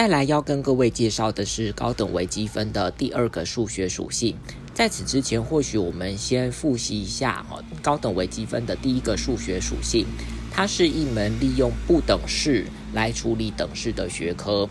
[0.00, 4.34] 再来要跟各位介绍的是高等微积分的第二个数学属性。
[4.72, 10.06] 在此之前，或许我们先复习一下哈高等微积分的第一个数学属性，
[10.50, 14.66] 它是一门利用不等式来处理等式的学科。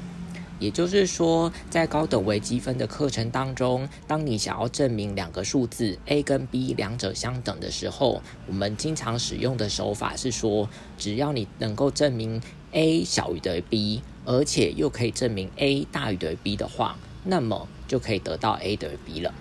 [0.59, 12.41] 也就是说，在高等微积分的课程当中，当你想要证明两个数字 a 跟 b 两者相等的时候，我们经常使用的手法是说，只要你能够证明
[12.73, 19.33] a 小于等于 b，而且又可以证明 a 大于等于 b 的话，那么就可以得到 a 等于 b 了。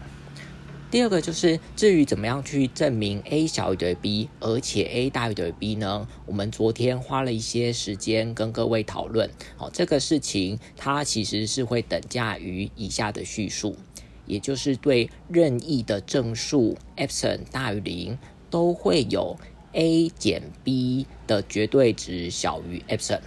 [0.90, 6.08] 第二个就是至于怎么样去证明 a 小于等于 b，而且 a 大于等于 b 呢？
[6.24, 9.28] 我们昨天花了一些时间跟各位讨论。
[9.58, 13.76] 好，这个事情它其实是会等价于以下的叙述，
[14.24, 19.36] 也就是对任意的正数 epsilon 大于零，都会有
[19.72, 23.20] a 减 b 的绝对值小于 epsilon。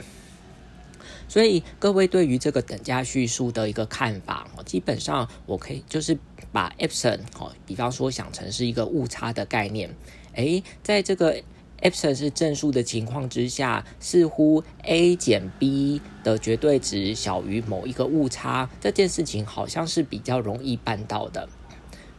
[1.32, 6.18] 所以各位对于这个等价叙述的一个看法，基本上我可以就是
[6.52, 9.90] 把 epsilon 哦，比方说想成是一个误差的概念。
[10.34, 11.42] 诶，在这个
[11.82, 21.48] epsilon 是正数的情况之下，似乎 a 减 b 的绝对值小于某一个误差，这件事情好像是比较容易办到的。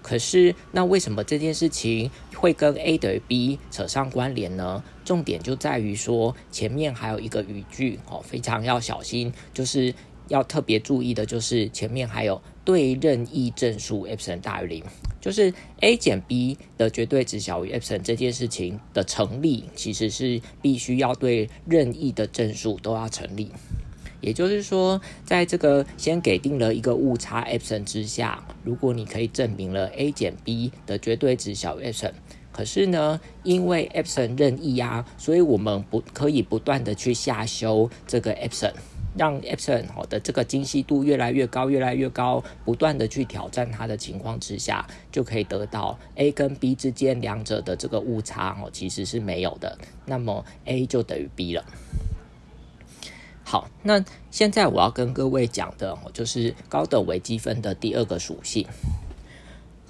[0.03, 4.83] 可是，那为什么这件事情会跟 a 等于 b 扯上关联呢？
[5.05, 9.95] 重点就在于说，前面还有一个语句哦，非常要小心，就是
[10.28, 14.84] 要特别注意的，就是前面还有对任意正数 epsilon 大于零，
[15.20, 23.50] 就是 a 减 b 的绝对值小于 epsilon 这件事情的成立，其实是必须要对任意的正数都要成立。
[24.23, 32.12] 也就是说，在这个先给定了一个误差 epsilon 之下，如果你可以证明了 a 减 b 的绝对值小于 epsilon，
[32.53, 38.73] 可是呢，因为 epsilon 任意啊，所以我们不可以不断的去下修这个 epsilon，
[39.17, 49.77] 让 epsilon 好的这个精细度越来越高，越来越高，不断的去挑战它的情况之下，就可以得到 a 跟 b 之间两者的这个误差哦，其实是没有的，
[50.07, 51.64] 那么 a 就等于 b 了。
[53.52, 58.67] 好，那现在我要跟各位讲的哦，就是高等微积分的第二个属性。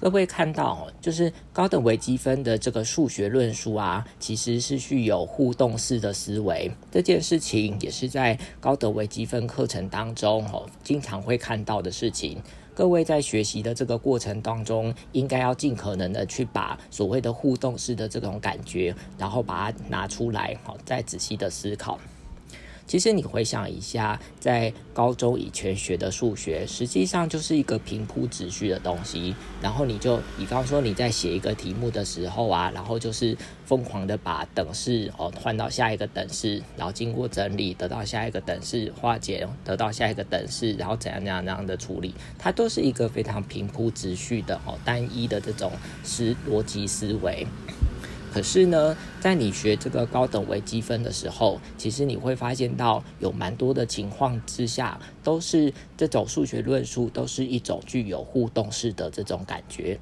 [0.01, 6.69] 各位看到，就是高等微积分的这个数学论述啊，其实是具有互动式的思维。
[6.91, 12.43] 这件事情也是在高等微积分课程当中，哦，经常会看到的事情。
[12.73, 21.97] 各位在学习的这个过程当中，应该要尽可能的去把所谓的互动式的这种感觉，然后把它拿出来，好，再仔细的思考。
[22.85, 29.33] 其实你回想一下，在高中以前学的数学，实际上就是一个平铺直叙的东西。
[29.61, 33.35] 然后你就，比方说你在写一个题目的时候啊，然后就是
[33.65, 45.71] 疯狂的把等式哦换到下一个等式，然后经过整理得到下一个等式，化解得到下一个等式，然后怎样怎样怎样的处理，它都是一个非常平铺直叙的哦单一的这种
[46.03, 47.47] 思逻辑思维。
[48.33, 59.99] 可是呢，在你学这个高等微积分的时候，其实你会发现到有蛮多的情况之下，都是这种数学论述都是一种具有互动式的这种感觉。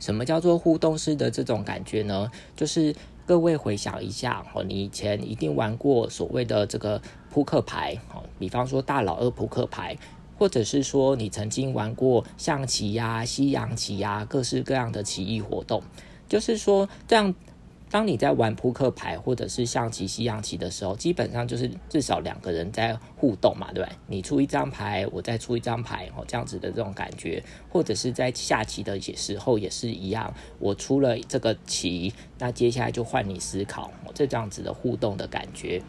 [0.00, 2.30] 什么叫做互动式的这种感觉呢？
[2.56, 2.94] 就是
[3.26, 9.94] 各位回想一下哦，你以前一定玩过所谓的这个扑克牌哦，比方说大老二扑克牌，
[10.38, 15.82] 或者是说你曾经玩过象棋呀、西洋棋呀，各式各样的棋艺活动。
[16.32, 17.34] 就是说，这样，
[17.90, 23.96] 当你在玩扑克牌或者是象棋、西洋棋的时候，基本上就是至少两个人在互动嘛，对不对？
[24.06, 35.82] 你出一张牌，我再出一张牌，哦，这样子的这种感觉，或者是在下棋的时候也是一样，我出了这个棋，那接下来就换你思考，这这样子的互动的感觉。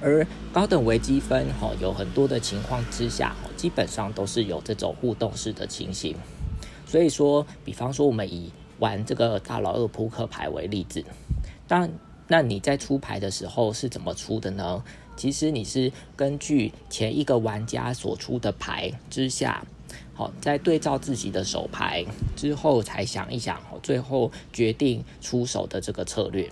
[0.00, 6.16] 而高等微积分，哈，有很多的情况之下，哦基本上都是有这种互动式的情形。
[6.86, 11.04] 所以说，比方说我们以玩这个大老二扑克牌为例子，
[11.68, 11.88] 当
[12.26, 14.82] 那你在出牌的时候是怎么出的呢？
[15.16, 19.62] 其实你是根据前一个玩家所出的牌之下，
[20.14, 22.04] 好，在对照自己的手牌
[22.34, 26.50] 之后，才想一想，最后决定出手的这个策略。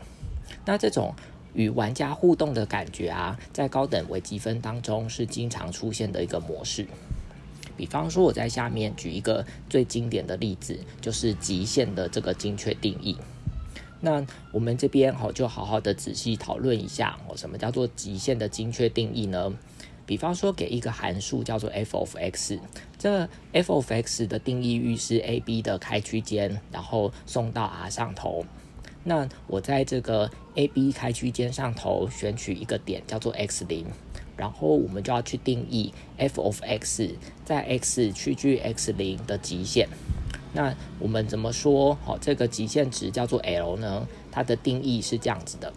[0.66, 1.14] 那这种
[1.54, 6.86] 与玩家互动的感觉啊，在高等微积分当中是经常出现的一个模式。
[7.78, 13.16] 比方说，我在下面举一个最经典的例子，就是极限的这个精确定义。
[14.00, 19.52] 那我们这边好，就好好的仔细讨论一下哦，什么叫做极限的精确定义呢？
[20.04, 22.58] 比方说，给一个函数叫做 f of x，
[22.98, 28.44] 这 f of x 的定义域是 a b 的开区间，然后送到 R 上头。
[29.04, 33.86] 那我在这个 a b 开区间上头选取一个点叫做 x 零。
[34.38, 37.11] 然后我们就要去定义 f of x
[37.44, 39.88] 在 x 趋距 x 零的极限。
[40.55, 41.94] 那我们怎么说？
[42.02, 44.08] 好，这个极限值叫做 L 呢？
[44.32, 45.70] 它的定义是这样子的，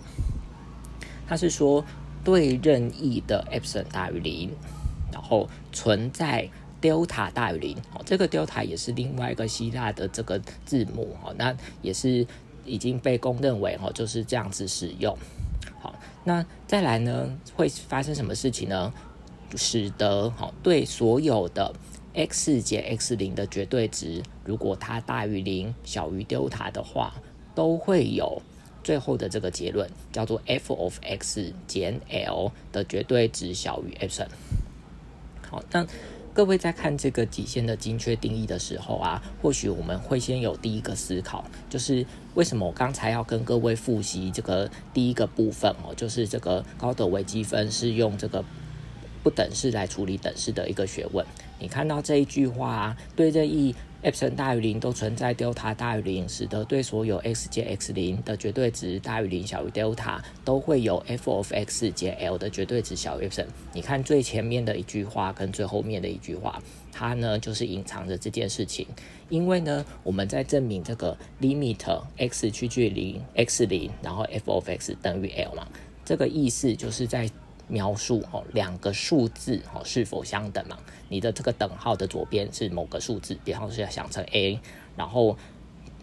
[1.27, 1.83] 它是说
[2.23, 4.51] 对任意的 epsilon 大于零，
[5.11, 6.47] 然后存在
[6.81, 7.75] delta 大于零。
[7.93, 11.17] 哦，这个 delta 也是另外一个希腊的这个字母。
[11.23, 12.25] 哦，那也是
[12.65, 15.17] 已经被公认为哦就是这样子使用。
[16.23, 18.93] 那再来呢，会发生什么事情呢？
[19.55, 21.73] 使得好对所有的
[22.13, 27.13] x 减 x 零的绝对值，如果它大于零，小于 delta 的话，
[27.53, 28.41] 都会有
[28.83, 34.27] 最后的这个结论，叫做 f of x 减 l 的绝对值小于 epsilon。
[35.49, 35.85] 好，那
[36.33, 42.05] 各位在看这个极限的精确定义的时候啊，或许我们会先有第一个思考，就是
[42.35, 48.43] 为什么我刚才要跟各位复习这个第一个部分哦，就是这个高德微积分是用这个
[49.21, 51.25] 不等式来处理等式的一个学问。
[51.59, 62.37] 你看到这一句话啊，对这一 epsilon 大于零都存在 delta 大于零，使得对所有 x 减 x 零的绝对值大于零小于 delta 都会有 f of x 减 l
[62.37, 63.45] 的绝对值小于 epsilon。
[63.73, 66.61] 你看最前面的一句话跟最后面的一句话，
[66.91, 68.87] 它呢就是隐藏着这件事情。
[69.29, 75.67] 因为呢，我们在证明这个 limit x 趋距零 x 零，然后 f of x 等于 l 嘛，
[76.03, 77.29] 这个意思就是在。
[77.71, 80.77] 描述哦，两个数字哦是否相等嘛？
[81.07, 84.59] 你的这个等号的左边是某个数字，比方说要想成 a，
[84.97, 85.37] 然后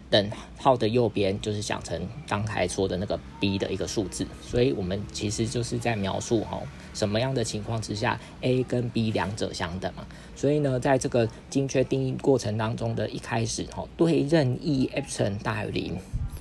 [0.09, 4.25] 等号的右边就是想成刚才说的那个 b 的一个数字。
[4.41, 6.63] 所以我们其实就是在描述哦，
[6.95, 10.03] 什么样的情况之下 a 跟 b 两者相等嘛？
[10.35, 15.97] 所以呢，在这个精确定义过程当中的一开始哦，对任意 epsilon 大于零。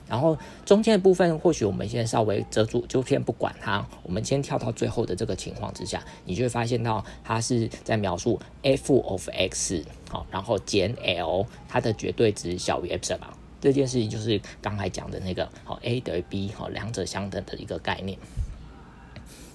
[0.08, 3.86] 然后中间的部分，或许我们现在稍微遮住，就先不管它。
[4.02, 13.18] 我们先跳到最后的这个情况之下，你就会发现到它是在描述 f of x 好，然后减 l 它的绝对值小于 epsilon
[13.60, 18.18] 这件事情，就是刚才讲的那个好 a 等于 b 好两者相等的一个概念。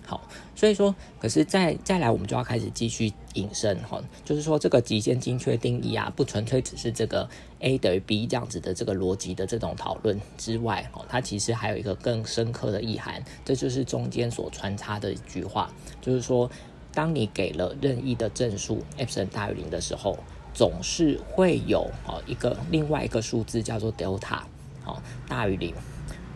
[0.06, 0.22] 好，
[0.56, 7.28] 所以说，可是再再来，我们就要开始继续引申哈，就是说这个极限精确定义啊，不纯粹只是这个
[7.60, 15.72] a 等于 b 这样子的这个逻辑的这种讨论之外，哈，它其实还有一个更深刻的意涵，这就是中间所穿插的一句话，
[16.02, 16.50] 就是说，
[16.94, 20.18] 当你给了任意的正数 epsilon 大于零的时候，
[20.54, 24.42] 总是会有哦一个另外一个数字叫做 delta
[24.84, 25.74] 好大于零。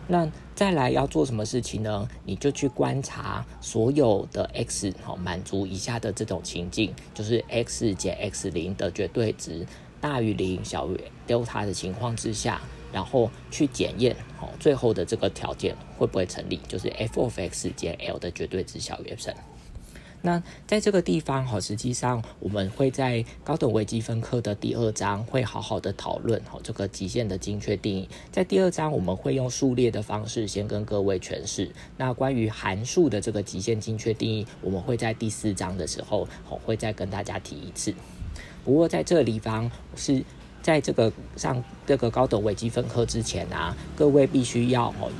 [0.08, 0.26] 那
[0.58, 2.08] 再来要做什么事情呢？
[2.24, 9.64] 你就去观察所有的 x 好满足以下的这种情境，就是 x 减 x 零的绝对值
[10.00, 12.60] 大于零小于 delta 的情况之下，
[12.92, 19.36] 然后去检验好最后的这个条件会不会成立，就是 f of x 减 l 的绝对值小于等于。
[20.22, 28.08] 那在这个地方哈，实际上我们会在高等微积分课的第二章会好好的讨论哈这个极限的精确定义。
[28.32, 31.70] 在第二章我们会用数列的方式先跟各位诠释。
[31.96, 37.94] 那关于函数的这个极限精确定义，我们会在第四章的时候哦会再跟大家提一次。
[38.64, 40.24] 不过在这个地方是
[40.60, 45.10] 在这个上这个高等微积分课之前啊，各位必须要哦。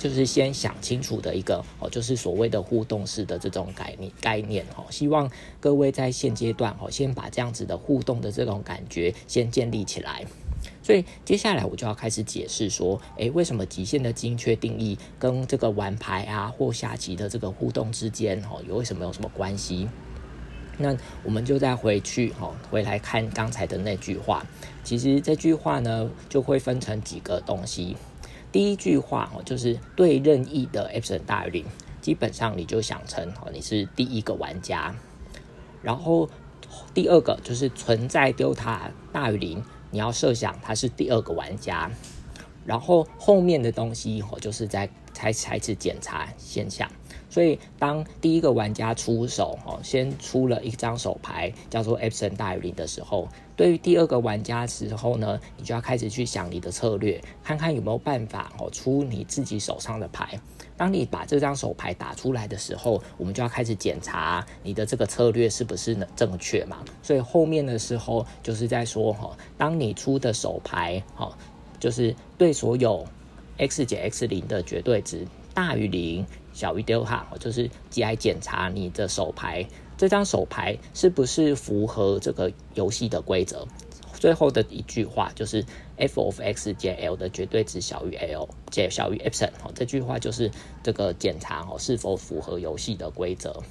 [0.00, 4.86] 就是先想清楚的一个哦，就是所谓的互动式的这种概念概念哦。
[4.88, 5.30] 希望
[5.60, 10.24] 各位在现阶段哦，先把这样子的互动的这种感觉先建立起来。
[10.82, 19.86] 所以接下来我就要开始解释说，诶，为什么极限的精确定义跟这个玩牌啊或下棋的这个互动之间哦，有为什么有什么关系？
[20.78, 24.42] 那我们就再回去哦，回来看刚才的那句话。
[24.82, 27.98] 其实这句话呢，就会分成几个东西。
[28.52, 31.64] 第一句话哦，就是对任意的 Epson 大于零，
[32.00, 34.94] 基本上你就想成哦你是第一个玩家。
[35.82, 36.28] 然后
[36.92, 41.90] 第二个就是存在 delta 大于零，你要设想它是第二个玩家。
[42.66, 46.90] 然后后面的东西哦，就是在才开始检查现象。
[47.30, 60.38] 所以，当第一个玩家出手哦，先出了一张手牌，叫做 Epson 大于零的时候，对于第二个玩家时候呢，你就要开始去想你的策略，看看有没有办法哦出你自己手上的牌。
[60.76, 66.78] 当你把这张手牌打出来的时候，我们就要开始检查你的这个策略是不是呢正确嘛。
[67.00, 71.36] 所以后面的时候就是在说哈，当你出的手牌哈，
[71.78, 73.06] 就是对所有
[73.58, 76.26] x 减 x 零的绝对值大于零。
[76.52, 79.66] 小于 delta，就是来检查你的手牌，
[79.96, 83.66] 这张手牌是不是符合这个游戏的规则。
[84.14, 85.64] 最后的一句话就是
[85.96, 90.50] f of x 减 l 的绝对值小于 l 减小于 epsilon，哦这句话就是
[90.82, 93.62] 这个检查哦是否符合游戏的规则。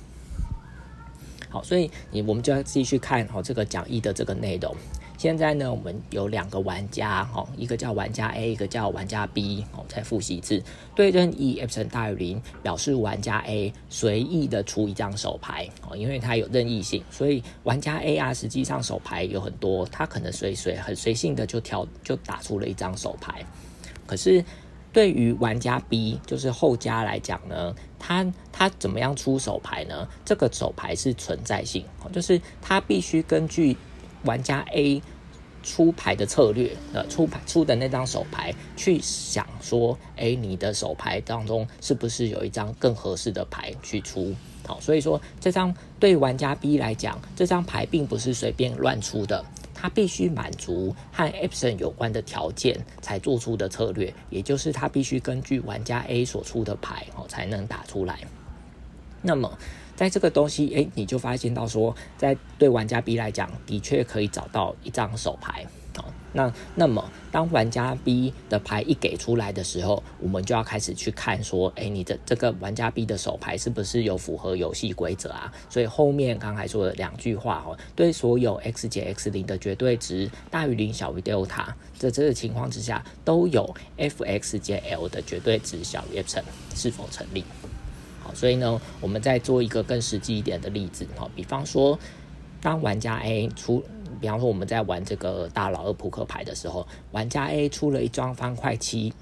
[1.49, 4.75] 好，所以你我们就要继续看好这个讲义的这个内容。
[5.19, 10.63] 现在呢，我们有两个玩家，哈，一个叫玩家 A，一个叫玩家 B，哦，再复习一次。
[10.95, 23.45] 对任意 epsilon 大于零，表示玩家 A 随意的出一张手牌，哦，因为它有任意性，所以玩家 A 啊，实际上手牌有很多，他可能随随很随性的就挑就打出了一张手牌。
[24.07, 24.41] 可是
[24.93, 30.07] 对于玩家 B，就是后家来讲呢，他他怎么样出手牌呢？
[30.23, 31.83] 这个手牌是存在性，
[32.13, 33.75] 就是他必须根据。
[34.23, 35.01] 玩家 A
[35.61, 44.33] 出牌的策略，呃，出牌出的那张手牌，去想说，哎，你的手牌当中是不是有一张更合适的牌去出？
[44.65, 58.19] 好，所以说这张对玩家 B 来讲，这张牌并不是随便乱出的，他必须满足和 Epson 有关的条件才做出的策略，也就是他必须根据玩家 A 所出的牌，哦，才能打出来。
[59.21, 59.57] 那么。
[59.95, 66.05] 在这个东西，哎，你就发现到说，在对玩家 B 来讲，的确可以找到一张手牌啊。
[66.31, 75.53] 那那么，当玩家 B 的牌一给出来的时候，我们就要开始去看说，哎，你的这个玩家 B 的手牌是不是有符合游戏规则啊？
[75.69, 81.65] 所以后面刚才说的两句话哦，对所有 x 减 x 零的绝对值大于零小于 delta，
[81.97, 87.43] 在这个情况之下，都有 f(x) 减 l 的绝对值小于 epsilon 是否成立？
[88.33, 91.97] 所以呢，我们再做一个更实际一点的例子哈，比方说，
[92.61, 93.83] 当玩家 A 出，
[94.19, 99.13] 比方说我们在玩这个大佬二扑克牌的时候，玩家 A 出了一张方块七，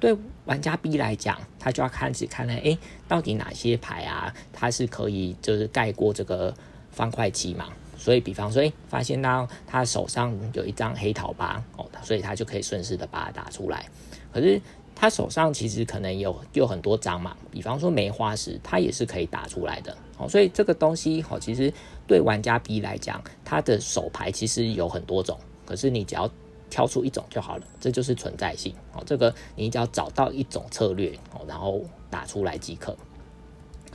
[0.00, 2.76] 对玩家 B 来讲，他就要开始看呢，哎，
[3.08, 6.54] 到底哪些牌啊，它是可以就是盖过这个
[6.90, 7.66] 方块七嘛？
[7.96, 13.86] 所以，比方说，哎，发现到他手上有一张黑桃八哦，所以他就可以顺势的把它打出来，
[14.32, 14.60] 可是。
[14.94, 19.96] 他手上其实可能有有很多张嘛，比方说梅花石，他也是可以打出来的。
[20.16, 21.72] 哦，所以这个东西哦，其实
[22.06, 26.30] 对玩家 B 来讲，他的手牌其实有很多种，可是你只要
[26.70, 28.72] 挑出一种就好了，这就是存在性。
[28.92, 32.96] 哦，这个你只要找到一种策略哦，然后打出来即可。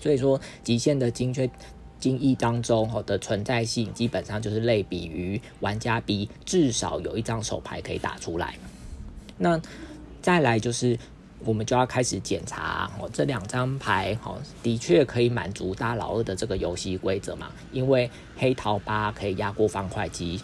[0.01, 1.49] 所以说，极限的精确
[1.99, 8.55] 精义当中哦的存在性，基本上就是类比于玩家 B 至少有一张手牌可以打出来。
[9.37, 9.59] 那
[10.21, 10.97] 再来就是，
[11.45, 17.49] 我们就要开始检查哦，这两张牌哦，的确可以满足大老二的这个游戏规则嘛？
[17.71, 20.39] 因为黑桃八可以压过方块七，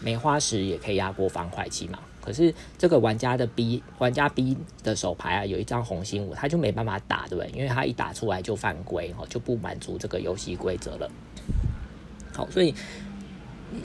[0.00, 1.98] 梅花十也可以压过方块七嘛。
[2.20, 7.50] 可是这个玩家的 B 玩家 B 的手牌啊，有一张红心五，他就没办法打，对不对？
[7.52, 11.10] 因为他一打出来就犯规哦，就不满足这个游戏规则了。
[12.32, 12.74] 好，所以。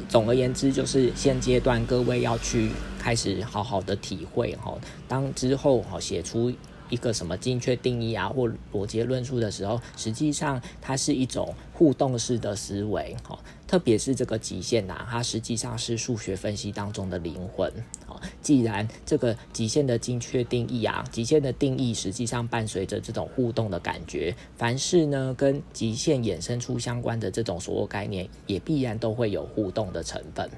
[0.09, 4.75] 总而言之，就是现阶段各位要去开始好好的体会哈。
[5.07, 6.51] 当之后哈写出
[6.89, 13.37] 一个什么精确定义啊或逻辑论述的时候，实际上它是一种互动式的思维哈。
[13.67, 17.71] 特别是这个极限呐，它实际上是数学分析当中的灵魂。
[18.41, 30.49] 既然这个极限的精确定义啊，极限的定义实际上伴随着这种互动的感觉，凡是呢跟极限衍生出相关的这种所有概念，也必然都会有互动的成分。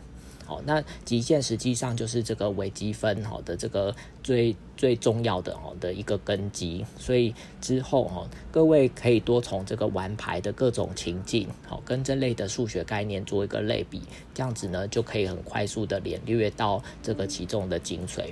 [0.48, 14.02] 好，那极限实际上就是这个微积分好的这个最最重要的哦的一个根基，所以之后哈，各位可以多从这个玩牌的各种情境，好跟这类的数学概念做一个类比，
[14.34, 18.32] 这样子呢就可以很快速的领略到这个其中的精髓。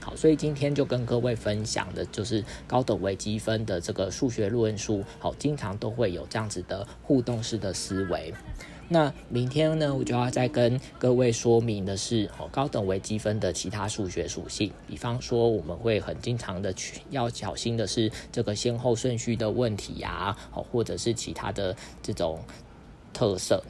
[0.00, 8.32] 好，所以今天就跟各位分享的就是高等微积分的这个数学论述，好，经常都会有这样子的互动式的思维。
[8.88, 22.38] 那明天呢，我就要再跟各位说明的是，哦，高等微积分的其他数学属性，比方说我们会很经常的去要小心的是这个先后顺序的问题呀，哦，或者是其他的这种
[23.12, 23.62] 特色。